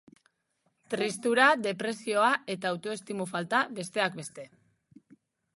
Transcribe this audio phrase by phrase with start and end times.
[0.93, 4.51] Tristura, depresioa eta autoestimu falta, besteak beste.